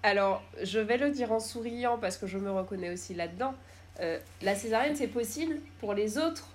[0.04, 3.56] Alors, je vais le dire en souriant parce que je me reconnais aussi là-dedans.
[4.00, 6.48] Euh, la césarienne, c'est possible pour les autres,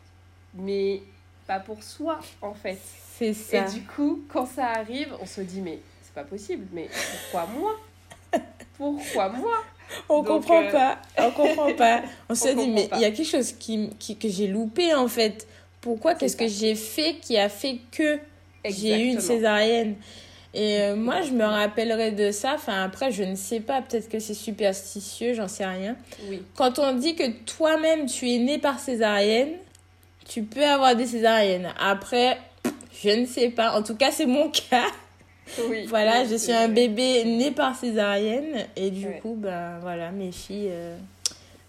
[0.54, 1.02] mais
[1.46, 2.78] pas pour soi, en fait.
[3.18, 3.66] C'est ça.
[3.66, 6.88] Et du coup, quand ça arrive, on se dit, mais c'est pas possible, mais
[7.22, 7.76] pourquoi moi?
[8.76, 9.64] Pourquoi moi?
[10.08, 12.02] On comprend euh, pas, on comprend pas.
[12.28, 15.08] On, se dit, mais il y a quelque chose qui, qui que j'ai loupé en
[15.08, 15.46] fait.
[15.80, 18.18] Pourquoi Qu'est-ce que j'ai fait qui a fait que
[18.64, 19.96] j'ai eu une césarienne?
[20.52, 22.54] Et euh, moi, je me rappellerai de ça.
[22.54, 23.82] Enfin, après, je ne sais pas.
[23.82, 25.96] Peut-être que c'est superstitieux, j'en sais rien.
[26.28, 26.42] Oui.
[26.56, 29.52] Quand on dit que toi-même, tu es né par césarienne,
[30.28, 31.72] tu peux avoir des césariennes.
[31.78, 32.38] Après,
[33.02, 33.78] je ne sais pas.
[33.78, 34.86] En tout cas, c'est mon cas.
[35.68, 38.66] Oui, voilà, je suis un bébé né par césarienne.
[38.76, 40.70] Et du coup, ben voilà, mes filles.
[40.70, 40.96] Euh,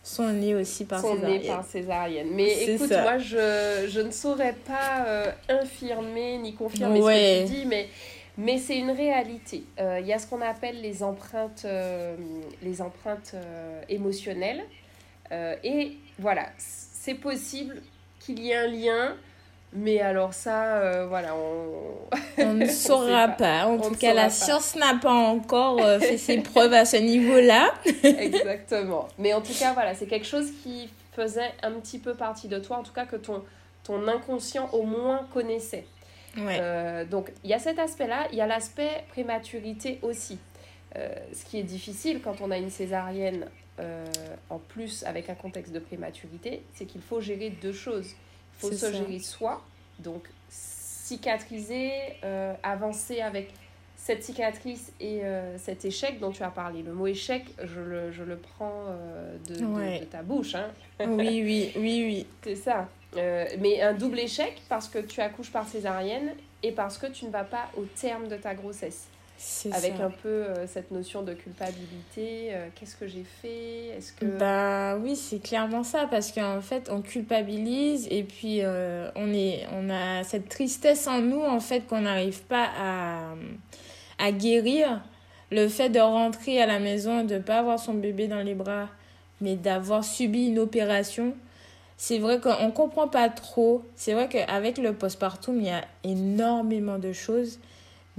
[0.04, 1.42] sont nées aussi par sont césarienne.
[1.42, 2.28] nées par césarienne.
[2.32, 7.54] Mais écoute, moi, je, je, ne saurais pas euh, infirmer ni confirmer ce que tu
[7.54, 7.88] dis, mais
[8.36, 9.64] mais c'est une réalité.
[9.80, 11.68] Euh, il y a ce qu'on appelle les empreintes,
[12.64, 13.36] les empreintes
[13.90, 14.64] émotionnelles.
[15.32, 17.80] et voilà, c'est possible
[18.20, 19.16] qu'il y ait un lien.
[19.74, 22.44] Mais alors ça, voilà, on...
[22.44, 23.66] on ne saura pas.
[23.68, 27.74] En tout cas, la science n'a pas encore fait ses preuves à ce niveau-là.
[28.04, 29.08] Exactement.
[29.18, 32.60] Mais en tout cas, voilà, c'est quelque chose qui faisait un petit peu partie de
[32.60, 33.44] toi, en tout cas que ton,
[33.84, 35.86] ton inconscient au moins connaissait.
[36.38, 40.40] Euh, donc il y a cet aspect-là, il y a l'aspect prématurité aussi.
[40.98, 43.48] Euh, ce qui est difficile quand on a une césarienne
[43.80, 44.06] euh,
[44.50, 48.12] en plus avec un contexte de prématurité, c'est qu'il faut gérer deux choses.
[48.64, 49.62] Il faut se gérer soi,
[50.00, 51.92] donc cicatriser,
[52.64, 53.54] avancer avec
[53.98, 55.22] cette cicatrice et
[55.58, 56.84] cet échec dont tu as parlé.
[56.84, 58.86] Le mot échec, je le, je le prends
[59.48, 60.56] de, de, ta bouche.
[60.56, 60.72] Hein.
[61.00, 62.28] oui, oui, oui, oui.
[62.44, 62.88] C'est ça.
[63.18, 66.32] Euh, mais un double échec parce que tu accouches par césarienne
[66.64, 69.08] et parce que tu ne vas pas au terme de ta grossesse.
[69.74, 72.50] Avec un peu euh, cette notion de culpabilité.
[72.52, 73.88] Euh, qu'est-ce que j'ai fait?
[73.98, 78.62] Est-ce que bah oui, c'est clairement ça parce qu'en fait, on culpabilise et puis
[79.16, 83.34] on est, on a cette tristesse en nous en fait qu'on n'arrive pas à,
[84.20, 85.02] à guérir.
[85.52, 88.56] Le fait de rentrer à la maison, de ne pas avoir son bébé dans les
[88.56, 88.88] bras,
[89.42, 91.34] mais d'avoir subi une opération,
[91.98, 93.84] c'est vrai qu'on ne comprend pas trop.
[93.96, 97.60] C'est vrai qu'avec le postpartum, il y a énormément de choses.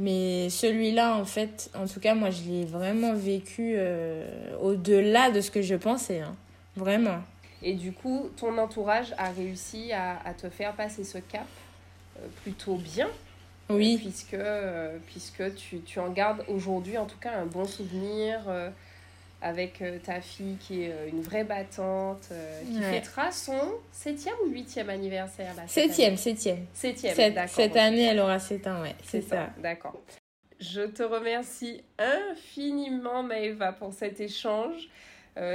[0.02, 4.26] Mais celui-là, en fait, en tout cas, moi, je l'ai vraiment vécu euh,
[4.60, 6.18] au-delà de ce que je pensais.
[6.18, 6.34] Hein.
[6.74, 7.20] Vraiment.
[7.62, 11.46] Et du coup, ton entourage a réussi à, te faire passer ce cap
[12.18, 13.08] euh, plutôt bien.
[13.70, 13.96] Oui.
[13.96, 18.40] puisque, euh, puisque tu, tu, en gardes aujourd'hui, en tout cas, un bon souvenir
[19.42, 23.58] avec euh, ta fille qui est euh, une vraie battante, euh, qui fêtera son
[23.90, 26.64] septième ou huitième anniversaire là, Septième, septième.
[26.72, 27.48] Septième, d'accord.
[27.48, 28.94] Cette année, elle aura sept ans, ouais.
[29.04, 29.50] C'est ça.
[29.58, 30.00] D'accord.
[30.60, 34.88] Je te remercie infiniment, Maëva, pour cet échange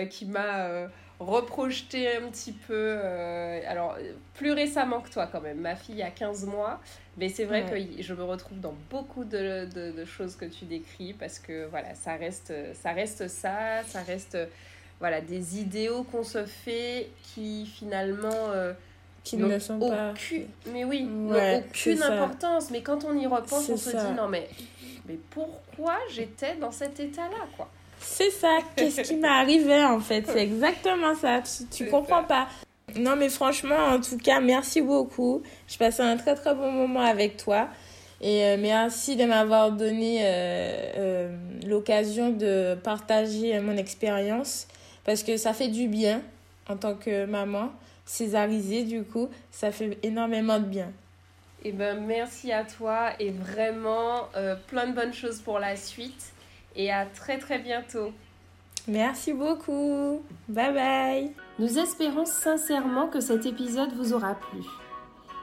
[0.10, 3.98] qui m'a reprojeté un petit peu, euh, alors
[4.36, 6.80] plus récemment que toi quand même, ma fille a 15 mois,
[7.18, 11.14] mais c'est vrai que je me retrouve dans beaucoup de, de, choses que tu décris
[11.14, 14.38] parce que voilà, ça reste ça, reste ça, ça reste
[15.00, 18.52] voilà, des idéaux qu'on se fait qui finalement...
[18.52, 18.74] Euh,
[19.24, 20.14] qui ne sont pas...
[20.72, 22.72] Mais oui, n'ont aucune importance.
[22.72, 24.48] Mais quand on y repense, on se dit non mais,
[25.06, 27.70] mais pourquoi j'étais dans cet état-là quoi?
[28.00, 30.26] C'est ça, qu'est-ce qui m'est arrivé en fait?
[30.28, 32.48] C'est exactement ça, tu, tu comprends pas.
[32.96, 35.44] Non mais franchement, en tout cas, merci beaucoup.
[35.68, 37.68] Je passé un très très bon moment avec toi.
[38.22, 40.26] Et euh, merci de m'avoir donné euh,
[40.98, 44.68] euh, l'occasion de partager mon expérience
[45.06, 46.22] parce que ça fait du bien
[46.68, 47.72] en tant que maman,
[48.06, 50.92] césarisée du coup, ça fait énormément de bien.
[51.64, 54.30] Et eh ben merci à toi et vraiment
[54.68, 56.32] plein de bonnes choses pour la suite
[56.78, 58.12] et à très très bientôt.
[58.88, 60.24] Merci beaucoup.
[60.48, 61.34] Bye bye.
[61.60, 64.62] Nous espérons sincèrement que cet épisode vous aura plu.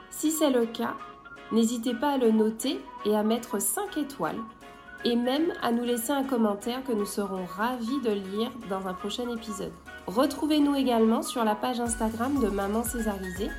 [0.09, 0.95] Si c'est le cas,
[1.51, 4.39] n'hésitez pas à le noter et à mettre 5 étoiles
[5.03, 8.95] et même à nous laisser un commentaire que nous serons ravis de lire dans un
[8.95, 9.73] prochain épisode.
[10.07, 13.51] Retrouvez-nous également sur la page Instagram de Maman Césarisée